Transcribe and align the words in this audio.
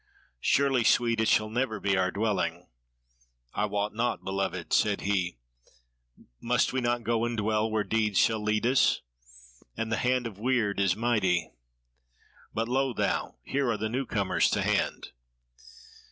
Surely, 0.39 0.83
sweet, 0.83 1.19
it 1.21 1.27
shall 1.27 1.51
never 1.51 1.79
be 1.79 1.95
our 1.95 2.09
dwelling?" 2.09 2.65
"I 3.53 3.65
wot 3.65 3.93
not, 3.93 4.23
beloved," 4.23 4.73
said 4.73 5.01
he; 5.01 5.37
"must 6.41 6.73
we 6.73 6.81
not 6.81 7.03
go 7.03 7.23
and 7.23 7.37
dwell 7.37 7.69
where 7.69 7.83
deeds 7.83 8.17
shall 8.17 8.41
lead 8.41 8.65
us? 8.65 9.01
and 9.77 9.91
the 9.91 9.97
hand 9.97 10.25
of 10.25 10.39
Weird 10.39 10.79
is 10.79 10.95
mighty. 10.95 11.51
But 12.51 12.67
lo 12.67 12.93
thou, 12.93 13.35
here 13.43 13.69
are 13.69 13.77
the 13.77 13.89
newcomers 13.89 14.49
to 14.49 14.63
hand!" 14.63 15.09